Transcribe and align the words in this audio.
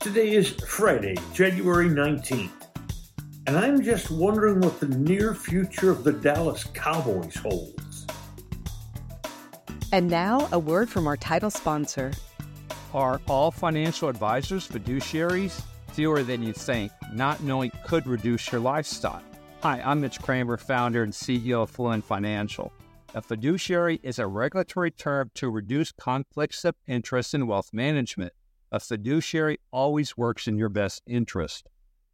Today 0.00 0.30
is 0.30 0.48
Friday, 0.48 1.14
January 1.34 1.90
19th, 1.90 2.68
and 3.46 3.58
I'm 3.58 3.82
just 3.82 4.10
wondering 4.10 4.62
what 4.62 4.80
the 4.80 4.88
near 4.88 5.34
future 5.34 5.90
of 5.90 6.04
the 6.04 6.12
Dallas 6.12 6.64
Cowboys 6.72 7.34
holds. 7.34 8.06
And 9.92 10.08
now, 10.08 10.48
a 10.52 10.58
word 10.58 10.88
from 10.88 11.06
our 11.06 11.18
title 11.18 11.50
sponsor. 11.50 12.12
Are 12.94 13.20
all 13.28 13.50
financial 13.50 14.08
advisors 14.08 14.66
fiduciaries? 14.66 15.62
Fewer 15.92 16.22
than 16.22 16.42
you 16.42 16.54
think. 16.54 16.92
Not 17.12 17.42
knowing 17.42 17.70
could 17.84 18.06
reduce 18.06 18.50
your 18.50 18.62
lifestyle. 18.62 19.22
Hi, 19.62 19.82
I'm 19.84 20.00
Mitch 20.00 20.18
Kramer, 20.22 20.56
founder 20.56 21.02
and 21.02 21.12
CEO 21.12 21.64
of 21.64 21.70
Fluent 21.70 22.06
Financial. 22.06 22.72
A 23.14 23.20
fiduciary 23.20 24.00
is 24.02 24.18
a 24.18 24.26
regulatory 24.26 24.92
term 24.92 25.30
to 25.34 25.50
reduce 25.50 25.92
conflicts 25.92 26.64
of 26.64 26.74
interest 26.86 27.34
in 27.34 27.46
wealth 27.46 27.74
management. 27.74 28.32
A 28.72 28.78
fiduciary 28.78 29.58
always 29.72 30.16
works 30.16 30.46
in 30.46 30.56
your 30.56 30.68
best 30.68 31.02
interest. 31.06 31.68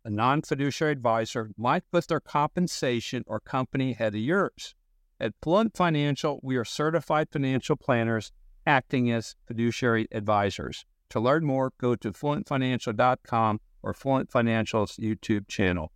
A 0.04 0.10
non 0.10 0.40
fiduciary 0.40 0.92
advisor 0.92 1.50
might 1.56 1.90
put 1.90 2.08
their 2.08 2.20
compensation 2.20 3.24
or 3.26 3.40
company 3.40 3.92
ahead 3.92 4.14
of 4.14 4.20
yours. 4.20 4.74
At 5.20 5.34
Fluent 5.42 5.76
Financial, 5.76 6.40
we 6.42 6.56
are 6.56 6.64
certified 6.64 7.28
financial 7.30 7.76
planners 7.76 8.32
acting 8.66 9.10
as 9.10 9.36
fiduciary 9.46 10.08
advisors. 10.12 10.86
To 11.10 11.20
learn 11.20 11.44
more, 11.44 11.72
go 11.78 11.94
to 11.94 12.12
fluentfinancial.com 12.12 13.60
or 13.82 13.94
Fluent 13.94 14.30
Financial's 14.30 14.96
YouTube 14.96 15.48
channel. 15.48 15.92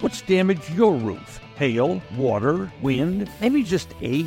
What's 0.00 0.20
damaged 0.22 0.70
your 0.70 0.94
roof? 0.94 1.38
Hail, 1.56 2.02
water, 2.16 2.70
wind, 2.82 3.30
maybe 3.40 3.62
just 3.62 3.94
age. 4.00 4.26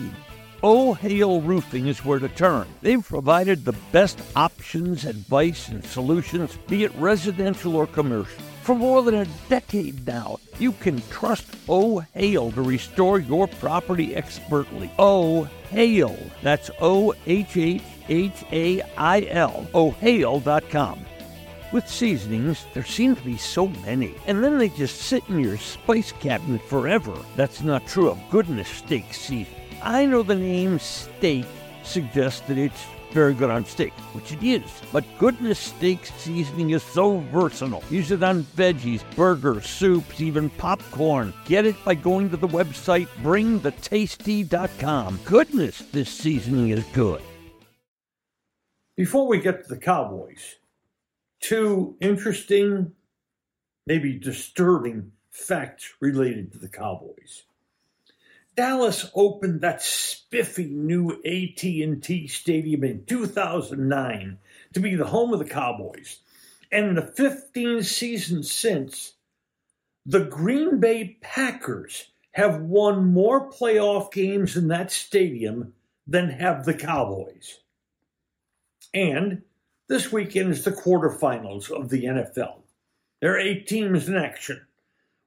Oh 0.67 0.95
Hail 0.95 1.41
Roofing 1.41 1.85
is 1.85 2.03
where 2.03 2.17
to 2.17 2.27
turn. 2.27 2.65
They've 2.81 3.07
provided 3.07 3.63
the 3.63 3.77
best 3.91 4.19
options, 4.35 5.05
advice, 5.05 5.69
and 5.69 5.85
solutions, 5.85 6.57
be 6.67 6.85
it 6.85 6.95
residential 6.95 7.75
or 7.75 7.85
commercial. 7.85 8.41
For 8.63 8.73
more 8.73 9.03
than 9.03 9.13
a 9.13 9.27
decade 9.47 10.07
now, 10.07 10.39
you 10.57 10.71
can 10.71 11.03
trust 11.11 11.45
Oh 11.69 11.99
Hail 12.15 12.51
to 12.53 12.63
restore 12.63 13.19
your 13.19 13.45
property 13.47 14.15
expertly. 14.15 14.89
Oh 14.97 15.43
Hail. 15.69 16.17
That's 16.41 16.71
O 16.81 17.13
H 17.27 17.57
H 17.57 17.83
H 18.09 18.43
A 18.51 18.81
I 18.97 19.21
L. 19.29 19.67
OHail.com. 19.71 21.05
With 21.73 21.87
seasonings, 21.87 22.65
there 22.73 22.83
seem 22.83 23.15
to 23.15 23.21
be 23.21 23.37
so 23.37 23.67
many, 23.67 24.15
and 24.25 24.43
then 24.43 24.57
they 24.57 24.69
just 24.69 24.99
sit 25.01 25.21
in 25.29 25.41
your 25.41 25.59
spice 25.59 26.11
cabinet 26.13 26.63
forever. 26.63 27.15
That's 27.35 27.61
not 27.61 27.85
true 27.85 28.09
of 28.09 28.29
goodness 28.31 28.69
steak 28.69 29.13
seasoning. 29.13 29.64
I 29.85 30.05
know 30.07 30.23
the 30.23 30.33
name 30.33 30.79
steak 30.79 31.45
suggests 31.83 32.41
that 32.47 32.57
it's 32.57 32.85
very 33.11 33.35
good 33.35 33.51
on 33.51 33.65
steak, 33.65 33.93
which 34.13 34.31
it 34.31 34.41
is. 34.41 34.63
But 34.91 35.05
goodness 35.19 35.59
steak 35.59 36.07
seasoning 36.17 36.71
is 36.71 36.81
so 36.81 37.19
versatile. 37.31 37.83
Use 37.91 38.09
it 38.09 38.23
on 38.23 38.41
veggies, 38.43 39.03
burgers, 39.15 39.67
soups, 39.67 40.19
even 40.19 40.49
popcorn. 40.49 41.35
Get 41.45 41.67
it 41.67 41.75
by 41.85 41.93
going 41.93 42.31
to 42.31 42.37
the 42.37 42.47
website 42.47 43.07
bringthetasty.com. 43.21 45.19
Goodness, 45.23 45.83
this 45.91 46.09
seasoning 46.09 46.69
is 46.69 46.83
good. 46.85 47.21
Before 48.97 49.27
we 49.27 49.39
get 49.39 49.61
to 49.63 49.69
the 49.69 49.79
Cowboys, 49.79 50.55
two 51.41 51.95
interesting, 52.01 52.91
maybe 53.85 54.17
disturbing 54.17 55.11
facts 55.29 55.93
related 55.99 56.51
to 56.53 56.57
the 56.57 56.69
Cowboys. 56.69 57.43
Dallas 58.55 59.09
opened 59.13 59.61
that 59.61 59.81
spiffy 59.81 60.65
new 60.65 61.11
AT&T 61.11 62.27
Stadium 62.27 62.83
in 62.83 63.05
2009 63.05 64.37
to 64.73 64.79
be 64.79 64.95
the 64.95 65.05
home 65.05 65.33
of 65.33 65.39
the 65.39 65.45
Cowboys. 65.45 66.19
And 66.71 66.89
in 66.89 66.95
the 66.95 67.01
15 67.01 67.83
seasons 67.83 68.51
since, 68.51 69.13
the 70.05 70.25
Green 70.25 70.79
Bay 70.79 71.17
Packers 71.21 72.11
have 72.31 72.61
won 72.61 73.13
more 73.13 73.49
playoff 73.51 74.11
games 74.11 74.55
in 74.55 74.67
that 74.69 74.91
stadium 74.91 75.73
than 76.07 76.29
have 76.29 76.65
the 76.65 76.73
Cowboys. 76.73 77.59
And 78.93 79.41
this 79.87 80.11
weekend 80.11 80.51
is 80.51 80.63
the 80.63 80.71
quarterfinals 80.71 81.71
of 81.71 81.89
the 81.89 82.05
NFL. 82.05 82.61
There 83.21 83.33
are 83.33 83.39
eight 83.39 83.67
teams 83.67 84.07
in 84.07 84.15
action. 84.15 84.65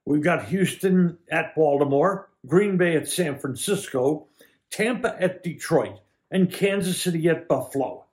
We've 0.09 0.23
got 0.23 0.45
Houston 0.45 1.19
at 1.29 1.53
Baltimore, 1.53 2.29
Green 2.47 2.77
Bay 2.77 2.95
at 2.95 3.07
San 3.07 3.37
Francisco, 3.37 4.25
Tampa 4.71 5.15
at 5.21 5.43
Detroit, 5.43 5.99
and 6.31 6.51
Kansas 6.51 6.99
City 6.99 7.29
at 7.29 7.47
Buffalo. 7.47 8.05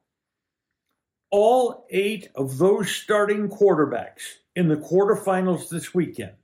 All 1.30 1.86
eight 1.88 2.28
of 2.34 2.58
those 2.58 2.90
starting 2.90 3.48
quarterbacks 3.48 4.20
in 4.54 4.68
the 4.68 4.76
quarterfinals 4.76 5.70
this 5.70 5.94
weekend 5.94 6.34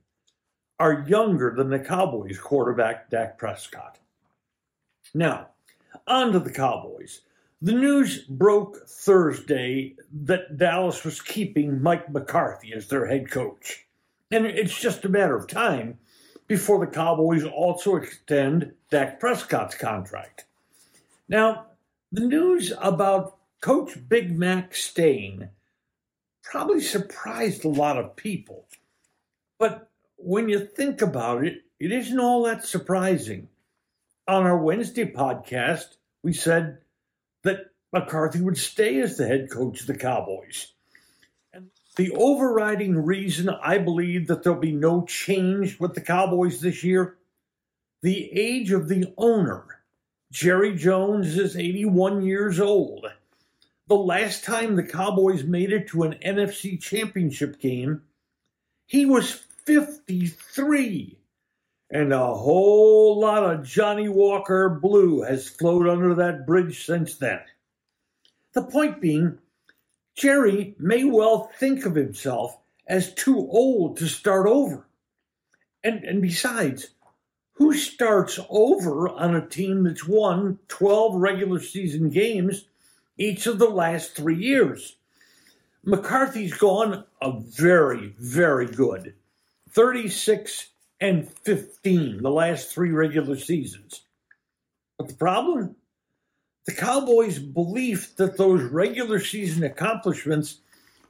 are 0.79 1.05
younger 1.07 1.53
than 1.55 1.69
the 1.69 1.77
Cowboys 1.77 2.39
quarterback, 2.39 3.11
Dak 3.11 3.37
Prescott. 3.37 3.99
Now, 5.13 5.49
on 6.07 6.31
to 6.31 6.39
the 6.39 6.49
Cowboys. 6.49 7.21
The 7.61 7.73
news 7.73 8.23
broke 8.23 8.87
Thursday 8.87 9.97
that 10.23 10.57
Dallas 10.57 11.03
was 11.03 11.21
keeping 11.21 11.79
Mike 11.79 12.11
McCarthy 12.11 12.73
as 12.73 12.87
their 12.87 13.05
head 13.05 13.29
coach. 13.29 13.85
And 14.33 14.47
it's 14.47 14.75
just 14.75 15.05
a 15.05 15.09
matter 15.09 15.35
of 15.35 15.45
time 15.45 15.99
before 16.47 16.83
the 16.83 16.91
Cowboys 16.91 17.43
also 17.43 17.97
extend 17.97 18.73
Dak 18.89 19.19
Prescott's 19.19 19.75
contract. 19.75 20.45
Now, 21.29 21.67
the 22.11 22.25
news 22.25 22.73
about 22.81 23.37
Coach 23.61 23.95
Big 24.09 24.35
Mac 24.35 24.73
staying 24.73 25.49
probably 26.41 26.81
surprised 26.81 27.63
a 27.63 27.69
lot 27.69 27.99
of 27.99 28.15
people. 28.15 28.65
But 29.59 29.91
when 30.17 30.49
you 30.49 30.65
think 30.65 31.03
about 31.03 31.45
it, 31.45 31.61
it 31.79 31.91
isn't 31.91 32.19
all 32.19 32.45
that 32.45 32.65
surprising. 32.65 33.49
On 34.27 34.47
our 34.47 34.57
Wednesday 34.57 35.05
podcast, 35.05 35.97
we 36.23 36.33
said 36.33 36.79
that 37.43 37.67
McCarthy 37.91 38.41
would 38.41 38.57
stay 38.57 38.99
as 38.99 39.15
the 39.15 39.27
head 39.27 39.51
coach 39.51 39.81
of 39.81 39.85
the 39.85 39.95
Cowboys. 39.95 40.72
The 41.95 42.11
overriding 42.11 42.97
reason 42.97 43.49
I 43.49 43.77
believe 43.77 44.27
that 44.27 44.43
there'll 44.43 44.59
be 44.59 44.71
no 44.71 45.05
change 45.05 45.79
with 45.79 45.93
the 45.93 46.01
Cowboys 46.01 46.59
this 46.59 46.83
year 46.83 47.17
the 48.03 48.29
age 48.33 48.71
of 48.71 48.89
the 48.89 49.13
owner. 49.17 49.63
Jerry 50.29 50.75
Jones 50.75 51.37
is 51.37 51.55
81 51.55 52.23
years 52.23 52.59
old. 52.59 53.07
The 53.87 53.95
last 53.95 54.43
time 54.43 54.75
the 54.75 54.83
Cowboys 54.83 55.43
made 55.43 55.71
it 55.71 55.87
to 55.89 56.03
an 56.03 56.15
NFC 56.15 56.81
championship 56.81 57.59
game, 57.59 58.01
he 58.85 59.05
was 59.05 59.31
53. 59.65 61.17
And 61.91 62.11
a 62.11 62.33
whole 62.33 63.19
lot 63.19 63.43
of 63.43 63.65
Johnnie 63.65 64.09
Walker 64.09 64.67
blue 64.69 65.21
has 65.21 65.47
flowed 65.47 65.87
under 65.87 66.15
that 66.15 66.45
bridge 66.45 66.85
since 66.85 67.15
then. 67.15 67.39
The 68.53 68.63
point 68.63 68.99
being, 68.99 69.37
Jerry 70.15 70.75
may 70.77 71.03
well 71.03 71.51
think 71.57 71.85
of 71.85 71.95
himself 71.95 72.57
as 72.87 73.13
too 73.13 73.37
old 73.37 73.97
to 73.97 74.07
start 74.07 74.47
over. 74.47 74.85
And, 75.83 76.03
and 76.03 76.21
besides, 76.21 76.89
who 77.53 77.73
starts 77.73 78.39
over 78.49 79.09
on 79.09 79.35
a 79.35 79.47
team 79.47 79.83
that's 79.83 80.07
won 80.07 80.59
12 80.67 81.15
regular 81.15 81.59
season 81.59 82.09
games 82.09 82.65
each 83.17 83.47
of 83.47 83.59
the 83.59 83.69
last 83.69 84.15
three 84.15 84.37
years? 84.37 84.95
McCarthy's 85.83 86.53
gone 86.53 87.03
a 87.21 87.39
very, 87.39 88.15
very 88.17 88.67
good 88.67 89.15
36 89.71 90.69
and 91.01 91.29
15 91.29 92.21
the 92.21 92.29
last 92.29 92.69
three 92.71 92.91
regular 92.91 93.35
seasons. 93.35 94.03
But 94.97 95.09
the 95.09 95.15
problem? 95.15 95.75
The 96.65 96.73
Cowboys' 96.73 97.39
belief 97.39 98.15
that 98.15 98.37
those 98.37 98.63
regular 98.63 99.19
season 99.19 99.63
accomplishments 99.63 100.59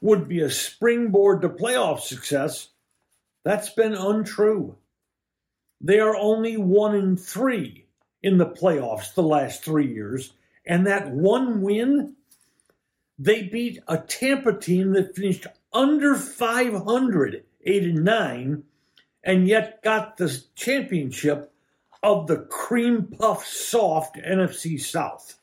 would 0.02 0.28
be 0.28 0.42
a 0.42 0.50
springboard 0.50 1.44
to 1.44 1.50
playoff 1.50 2.00
success, 2.00 2.70
that's 3.44 3.70
been 3.70 3.94
untrue. 3.94 4.76
They 5.80 6.00
are 6.00 6.16
only 6.16 6.58
one 6.58 6.96
in 6.96 7.18
three 7.18 7.86
in 8.24 8.38
the 8.38 8.48
playoffs 8.48 9.14
the 9.14 9.22
last 9.22 9.64
three 9.64 9.94
years, 9.94 10.34
and 10.66 10.88
that 10.88 11.12
one 11.12 11.62
win, 11.62 12.16
they 13.20 13.44
beat 13.44 13.80
a 13.88 13.98
Tampa 13.98 14.58
team 14.58 14.94
that 14.94 15.16
finished 15.16 15.46
under 15.72 16.16
500, 16.16 17.44
8 17.64 17.84
and 17.84 18.04
9, 18.04 18.64
and 19.24 19.48
yet 19.48 19.84
got 19.84 20.18
the 20.18 20.42
championship 20.56 21.54
of 22.02 22.26
the 22.28 22.38
cream 22.38 23.08
puff 23.20 23.46
soft 23.46 24.16
NFC 24.16 24.82
South. 24.82 25.38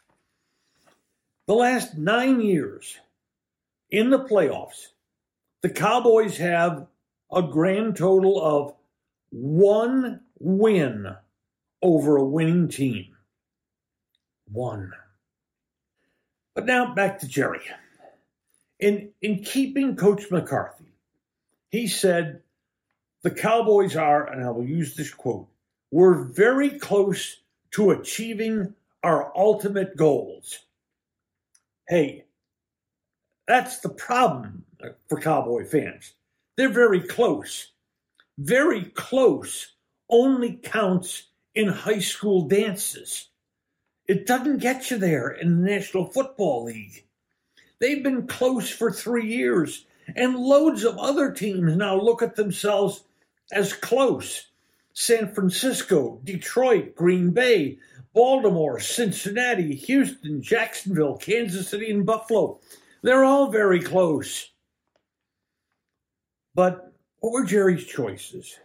The 1.50 1.56
last 1.56 1.98
nine 1.98 2.40
years 2.40 2.96
in 3.90 4.10
the 4.10 4.20
playoffs, 4.20 4.86
the 5.62 5.68
Cowboys 5.68 6.36
have 6.36 6.86
a 7.32 7.42
grand 7.42 7.96
total 7.96 8.40
of 8.40 8.74
one 9.30 10.20
win 10.38 11.12
over 11.82 12.16
a 12.18 12.24
winning 12.24 12.68
team. 12.68 13.16
One. 14.52 14.92
But 16.54 16.66
now 16.66 16.94
back 16.94 17.18
to 17.18 17.26
Jerry. 17.26 17.62
In, 18.78 19.10
in 19.20 19.42
keeping 19.42 19.96
Coach 19.96 20.30
McCarthy, 20.30 20.92
he 21.68 21.88
said, 21.88 22.42
the 23.22 23.32
Cowboys 23.32 23.96
are, 23.96 24.24
and 24.24 24.44
I 24.44 24.50
will 24.50 24.64
use 24.64 24.94
this 24.94 25.12
quote, 25.12 25.48
we're 25.90 26.14
very 26.14 26.78
close 26.78 27.38
to 27.72 27.90
achieving 27.90 28.72
our 29.02 29.32
ultimate 29.36 29.96
goals. 29.96 30.60
Hey, 31.90 32.26
that's 33.48 33.80
the 33.80 33.88
problem 33.88 34.64
for 35.08 35.18
Cowboy 35.18 35.64
fans. 35.64 36.14
They're 36.56 36.68
very 36.68 37.00
close. 37.00 37.72
Very 38.38 38.84
close 38.84 39.72
only 40.08 40.52
counts 40.52 41.24
in 41.52 41.66
high 41.66 41.98
school 41.98 42.46
dances. 42.46 43.30
It 44.06 44.24
doesn't 44.24 44.58
get 44.58 44.92
you 44.92 44.98
there 44.98 45.30
in 45.30 45.56
the 45.56 45.68
National 45.68 46.04
Football 46.04 46.66
League. 46.66 47.06
They've 47.80 48.04
been 48.04 48.28
close 48.28 48.70
for 48.70 48.92
three 48.92 49.26
years, 49.26 49.84
and 50.14 50.36
loads 50.36 50.84
of 50.84 50.96
other 50.96 51.32
teams 51.32 51.74
now 51.74 52.00
look 52.00 52.22
at 52.22 52.36
themselves 52.36 53.02
as 53.50 53.72
close. 53.72 54.46
San 54.92 55.34
Francisco, 55.34 56.20
Detroit, 56.22 56.94
Green 56.94 57.32
Bay, 57.32 57.78
Baltimore, 58.12 58.80
Cincinnati, 58.80 59.74
Houston, 59.74 60.42
Jacksonville, 60.42 61.16
Kansas 61.16 61.68
City, 61.68 61.90
and 61.90 62.04
Buffalo. 62.04 62.60
They're 63.02 63.24
all 63.24 63.50
very 63.50 63.80
close. 63.80 64.50
But 66.54 66.92
what 67.20 67.32
were 67.32 67.44
Jerry's 67.44 67.86
choices? 67.86 68.58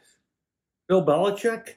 Bill 0.87 1.05
Belichick? 1.05 1.75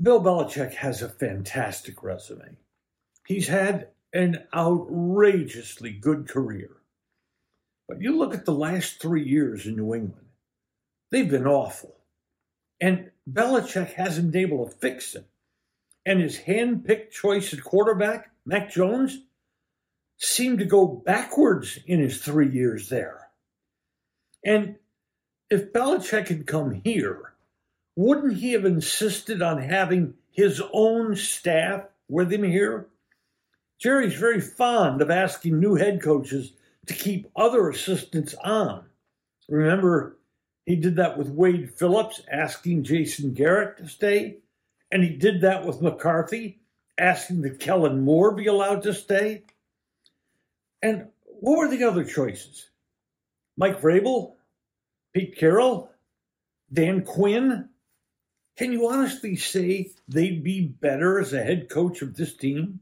Bill 0.00 0.20
Belichick 0.20 0.74
has 0.74 1.00
a 1.00 1.08
fantastic 1.08 2.02
resume. 2.02 2.56
He's 3.26 3.48
had 3.48 3.88
an 4.12 4.44
outrageously 4.54 5.92
good 5.92 6.28
career. 6.28 6.70
But 7.88 8.00
you 8.00 8.16
look 8.16 8.34
at 8.34 8.44
the 8.44 8.52
last 8.52 9.00
three 9.00 9.24
years 9.24 9.66
in 9.66 9.76
New 9.76 9.94
England, 9.94 10.26
they've 11.10 11.30
been 11.30 11.46
awful. 11.46 11.94
And 12.80 13.11
Belichick 13.30 13.92
hasn't 13.92 14.32
been 14.32 14.42
able 14.42 14.66
to 14.66 14.76
fix 14.76 15.14
it. 15.14 15.26
And 16.04 16.20
his 16.20 16.36
hand 16.36 16.84
picked 16.84 17.14
choice 17.14 17.52
at 17.54 17.62
quarterback, 17.62 18.30
Mac 18.44 18.70
Jones, 18.72 19.18
seemed 20.18 20.58
to 20.58 20.64
go 20.64 20.86
backwards 20.86 21.78
in 21.86 22.00
his 22.00 22.20
three 22.20 22.50
years 22.50 22.88
there. 22.88 23.28
And 24.44 24.76
if 25.50 25.72
Belichick 25.72 26.28
had 26.28 26.46
come 26.46 26.80
here, 26.84 27.34
wouldn't 27.94 28.38
he 28.38 28.52
have 28.52 28.64
insisted 28.64 29.42
on 29.42 29.62
having 29.62 30.14
his 30.30 30.62
own 30.72 31.14
staff 31.14 31.84
with 32.08 32.32
him 32.32 32.42
here? 32.42 32.86
Jerry's 33.78 34.14
very 34.14 34.40
fond 34.40 35.02
of 35.02 35.10
asking 35.10 35.58
new 35.58 35.74
head 35.74 36.02
coaches 36.02 36.52
to 36.86 36.94
keep 36.94 37.28
other 37.36 37.68
assistants 37.68 38.34
on. 38.42 38.84
Remember, 39.48 40.16
he 40.64 40.76
did 40.76 40.96
that 40.96 41.18
with 41.18 41.28
Wade 41.28 41.74
Phillips, 41.74 42.22
asking 42.30 42.84
Jason 42.84 43.34
Garrett 43.34 43.78
to 43.78 43.88
stay. 43.88 44.38
And 44.90 45.02
he 45.02 45.10
did 45.10 45.40
that 45.40 45.64
with 45.64 45.82
McCarthy, 45.82 46.60
asking 46.98 47.42
that 47.42 47.60
Kellen 47.60 48.02
Moore 48.02 48.34
be 48.34 48.46
allowed 48.46 48.82
to 48.82 48.94
stay. 48.94 49.42
And 50.82 51.08
what 51.24 51.58
were 51.58 51.68
the 51.68 51.84
other 51.84 52.04
choices? 52.04 52.68
Mike 53.56 53.80
Vrabel? 53.80 54.34
Pete 55.14 55.36
Carroll? 55.36 55.90
Dan 56.72 57.04
Quinn? 57.04 57.68
Can 58.56 58.72
you 58.72 58.88
honestly 58.88 59.36
say 59.36 59.90
they'd 60.08 60.44
be 60.44 60.60
better 60.60 61.18
as 61.18 61.32
a 61.32 61.42
head 61.42 61.68
coach 61.68 62.02
of 62.02 62.14
this 62.14 62.36
team? 62.36 62.80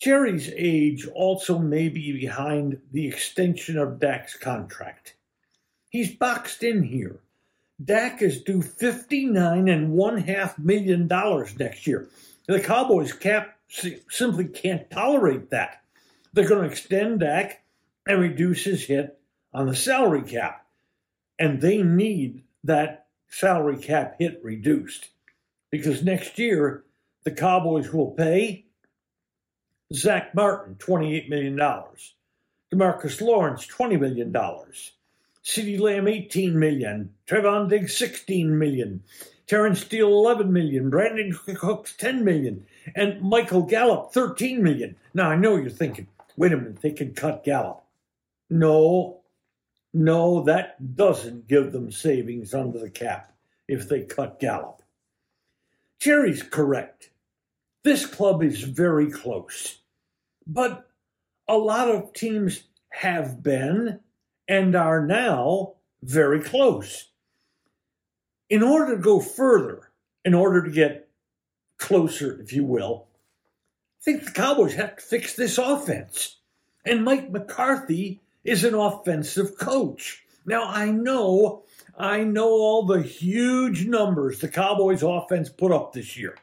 Jerry's 0.00 0.50
age 0.56 1.06
also 1.06 1.58
may 1.58 1.88
be 1.88 2.12
behind 2.12 2.80
the 2.90 3.06
extension 3.06 3.78
of 3.78 4.00
Dak's 4.00 4.36
contract. 4.36 5.14
He's 5.92 6.16
boxed 6.16 6.62
in 6.62 6.82
here. 6.82 7.20
Dak 7.84 8.22
is 8.22 8.42
due 8.42 8.62
fifty-nine 8.62 9.68
and 9.68 9.92
one 9.92 10.16
half 10.16 10.58
million 10.58 11.06
dollars 11.06 11.58
next 11.58 11.86
year. 11.86 12.08
The 12.48 12.60
Cowboys 12.60 13.12
cap 13.12 13.58
simply 13.68 14.46
can't 14.46 14.90
tolerate 14.90 15.50
that. 15.50 15.82
They're 16.32 16.48
going 16.48 16.62
to 16.62 16.70
extend 16.70 17.20
Dak 17.20 17.62
and 18.06 18.20
reduce 18.20 18.64
his 18.64 18.84
hit 18.84 19.18
on 19.52 19.66
the 19.66 19.76
salary 19.76 20.22
cap. 20.22 20.66
And 21.38 21.60
they 21.60 21.82
need 21.82 22.42
that 22.64 23.06
salary 23.28 23.76
cap 23.76 24.16
hit 24.18 24.40
reduced 24.42 25.10
because 25.70 26.02
next 26.02 26.38
year 26.38 26.84
the 27.24 27.30
Cowboys 27.30 27.92
will 27.92 28.12
pay 28.12 28.64
Zack 29.92 30.34
Martin 30.34 30.76
$28 30.76 31.28
million, 31.28 31.56
DeMarcus 32.72 33.20
Lawrence 33.20 33.66
$20 33.66 34.00
million, 34.00 34.32
CeeDee 35.44 35.80
Lamb 35.80 36.06
18 36.06 36.58
million, 36.58 37.12
Trevon 37.26 37.68
Diggs 37.68 37.96
16 37.96 38.58
million, 38.58 39.02
Terence 39.46 39.80
Steele 39.80 40.08
11 40.08 40.52
million, 40.52 40.90
Brandin 40.90 41.34
Cooks 41.56 41.94
10 41.96 42.24
million, 42.24 42.64
and 42.94 43.20
Michael 43.20 43.62
Gallup 43.62 44.12
13 44.12 44.62
million. 44.62 44.96
Now 45.14 45.30
I 45.30 45.36
know 45.36 45.56
you're 45.56 45.70
thinking, 45.70 46.06
wait 46.36 46.52
a 46.52 46.56
minute, 46.56 46.80
they 46.80 46.92
can 46.92 47.12
cut 47.12 47.44
Gallup. 47.44 47.82
No, 48.48 49.20
no, 49.92 50.44
that 50.44 50.94
doesn't 50.94 51.48
give 51.48 51.72
them 51.72 51.90
savings 51.90 52.54
under 52.54 52.78
the 52.78 52.90
cap 52.90 53.32
if 53.68 53.88
they 53.88 54.02
cut 54.02 54.38
Gallup. 54.38 54.82
Jerry's 55.98 56.42
correct. 56.42 57.10
This 57.84 58.06
club 58.06 58.42
is 58.42 58.62
very 58.62 59.10
close. 59.10 59.78
But 60.46 60.88
a 61.48 61.56
lot 61.56 61.88
of 61.88 62.12
teams 62.12 62.62
have 62.90 63.42
been 63.42 64.00
and 64.52 64.76
are 64.76 65.06
now 65.06 65.72
very 66.02 66.38
close. 66.38 67.08
In 68.50 68.62
order 68.62 68.94
to 68.94 69.00
go 69.00 69.18
further, 69.18 69.88
in 70.26 70.34
order 70.34 70.62
to 70.62 70.70
get 70.70 71.08
closer, 71.78 72.38
if 72.38 72.52
you 72.52 72.62
will, 72.62 73.06
I 73.98 74.04
think 74.04 74.24
the 74.26 74.30
Cowboys 74.30 74.74
have 74.74 74.96
to 74.96 75.02
fix 75.02 75.34
this 75.34 75.56
offense. 75.56 76.36
And 76.84 77.02
Mike 77.02 77.30
McCarthy 77.30 78.20
is 78.44 78.62
an 78.62 78.74
offensive 78.74 79.56
coach. 79.56 80.22
Now, 80.44 80.64
I 80.68 80.90
know, 80.90 81.62
I 81.96 82.22
know 82.22 82.50
all 82.50 82.84
the 82.84 83.00
huge 83.00 83.86
numbers 83.86 84.40
the 84.40 84.48
Cowboys 84.48 85.02
offense 85.02 85.48
put 85.48 85.72
up 85.72 85.94
this 85.94 86.14
year. 86.14 86.36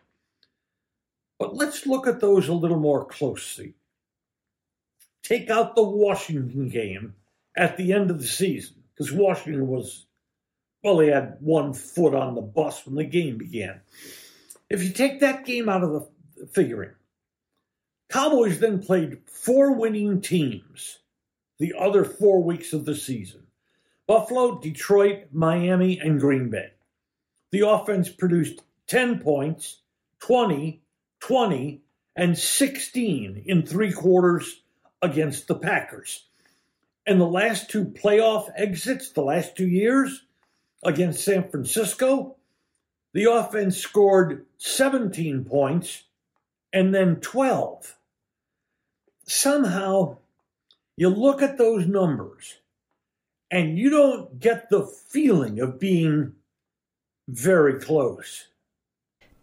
But 1.38 1.56
let's 1.56 1.85
look 1.85 2.07
at 2.07 2.21
those 2.21 2.47
a 2.47 2.53
little 2.53 2.79
more 2.79 3.06
closely. 3.06 3.75
Take 5.21 5.51
out 5.51 5.75
the 5.75 5.83
Washington 5.83 6.69
game 6.69 7.13
at 7.59 7.75
the 7.75 7.92
end 7.92 8.09
of 8.09 8.19
the 8.19 8.28
season 8.28 8.78
because 8.95 9.11
Washington 9.11 9.68
was, 9.68 10.06
well, 10.81 10.97
they 10.97 11.07
had 11.07 11.35
one 11.42 11.73
foot 11.73 12.16
on 12.16 12.33
the 12.33 12.42
bus 12.42 12.85
when 12.85 12.95
the 12.95 13.04
game 13.04 13.37
began. 13.37 13.81
If 14.69 14.81
you 14.81 14.92
take 14.92 15.19
that 15.19 15.45
game 15.45 15.68
out 15.68 15.83
of 15.83 15.92
the 15.92 16.47
figuring, 16.47 16.92
Cowboys 18.09 18.59
then 18.59 18.81
played 18.81 19.19
four 19.25 19.73
winning 19.73 20.21
teams 20.21 20.99
the 21.59 21.73
other 21.78 22.06
four 22.06 22.42
weeks 22.42 22.71
of 22.71 22.85
the 22.85 22.95
season 22.95 23.42
Buffalo, 24.07 24.59
Detroit, 24.59 25.25
Miami, 25.33 25.99
and 25.99 26.19
Green 26.19 26.49
Bay. 26.49 26.71
The 27.51 27.68
offense 27.68 28.09
produced 28.09 28.61
10 28.87 29.19
points, 29.19 29.81
20, 30.21 30.81
20, 31.19 31.81
and 32.16 32.37
16 32.37 33.44
in 33.45 33.66
three 33.66 33.92
quarters 33.92 34.61
against 35.01 35.47
the 35.47 35.56
Packers. 35.56 36.29
And 37.09 37.19
the 37.19 37.25
last 37.25 37.71
two 37.71 37.85
playoff 37.85 38.51
exits, 38.56 39.09
the 39.09 39.23
last 39.23 39.57
two 39.57 39.68
years 39.68 40.25
against 40.83 41.25
San 41.25 41.49
Francisco, 41.49 42.35
the 43.13 43.23
offense 43.23 43.78
scored 43.78 44.45
17 44.59 45.44
points 45.44 46.04
and 46.71 46.94
then 46.94 47.16
12. 47.16 47.97
Somehow, 49.25 50.18
you 50.97 51.09
look 51.09 51.42
at 51.42 51.57
those 51.57 51.87
numbers 51.87 52.59
and 53.49 53.80
you 53.80 53.89
don't 53.89 54.39
get 54.39 54.69
the 54.69 54.85
feeling 54.85 55.59
of 55.59 55.80
being 55.80 56.33
very 57.28 57.80
close. 57.80 58.49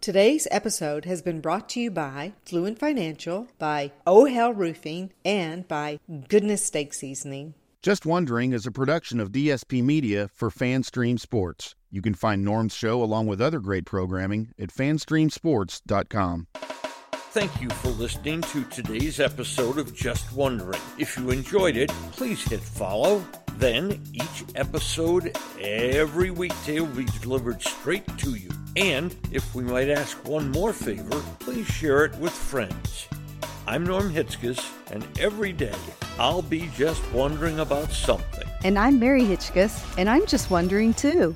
Today's 0.07 0.47
episode 0.51 1.03
has 1.03 1.21
been 1.21 1.41
brought 1.41 1.67
to 1.67 1.81
you 1.81 1.91
by 1.91 2.31
Fluent 2.45 2.79
Financial, 2.79 3.45
by 3.59 3.91
OHEL 4.05 4.55
Roofing, 4.55 5.11
and 5.25 5.67
by 5.67 5.99
Goodness 6.29 6.63
Steak 6.63 6.93
Seasoning. 6.93 7.55
Just 7.81 8.05
Wondering 8.05 8.53
is 8.53 8.65
a 8.65 8.71
production 8.71 9.19
of 9.19 9.33
DSP 9.33 9.83
Media 9.83 10.29
for 10.29 10.49
FanStream 10.49 11.19
Sports. 11.19 11.75
You 11.91 12.01
can 12.01 12.13
find 12.13 12.45
Norm's 12.45 12.73
show 12.73 13.03
along 13.03 13.27
with 13.27 13.41
other 13.41 13.59
great 13.59 13.83
programming 13.83 14.53
at 14.57 14.69
fanstreamsports.com. 14.69 16.47
Thank 16.53 17.61
you 17.61 17.69
for 17.69 17.89
listening 17.89 18.39
to 18.43 18.63
today's 18.63 19.19
episode 19.19 19.77
of 19.77 19.93
Just 19.93 20.31
Wondering. 20.31 20.79
If 20.97 21.17
you 21.17 21.31
enjoyed 21.31 21.75
it, 21.75 21.89
please 22.13 22.41
hit 22.43 22.61
follow. 22.61 23.25
Then 23.57 23.99
each 24.13 24.45
episode 24.53 25.35
every 25.59 26.29
weekday 26.29 26.79
will 26.79 26.95
be 26.95 27.05
delivered 27.21 27.59
straight 27.63 28.05
to 28.19 28.35
you. 28.35 28.51
And 28.75 29.15
if 29.31 29.55
we 29.55 29.63
might 29.63 29.89
ask 29.89 30.15
one 30.27 30.51
more 30.51 30.71
favor, 30.71 31.19
please 31.39 31.65
share 31.65 32.05
it 32.05 32.15
with 32.19 32.31
friends. 32.31 33.07
I'm 33.65 33.83
Norm 33.83 34.13
Hitzges, 34.13 34.63
and 34.91 35.03
every 35.19 35.53
day 35.53 35.73
I'll 36.19 36.43
be 36.43 36.69
just 36.75 37.01
wondering 37.11 37.59
about 37.59 37.91
something. 37.91 38.47
And 38.63 38.77
I'm 38.77 38.99
Mary 38.99 39.23
Hitchkus, 39.23 39.83
and 39.97 40.07
I'm 40.07 40.27
just 40.27 40.51
wondering 40.51 40.93
too. 40.93 41.35